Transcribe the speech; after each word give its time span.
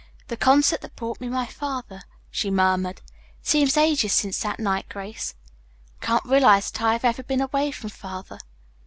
"The 0.29 0.35
concert 0.35 0.81
that 0.81 0.95
brought 0.95 1.21
me 1.21 1.27
my 1.29 1.45
father," 1.45 2.01
she 2.31 2.49
murmured. 2.49 3.01
"It 3.41 3.45
seems 3.45 3.77
ages 3.77 4.13
since 4.13 4.41
that 4.41 4.59
night, 4.59 4.89
Grace. 4.89 5.35
I 6.01 6.05
can't 6.07 6.25
realize 6.25 6.71
that 6.71 6.81
I 6.81 6.93
have 6.93 7.05
ever 7.05 7.21
been 7.21 7.39
away 7.41 7.69
from 7.69 7.91
Father." 7.91 8.39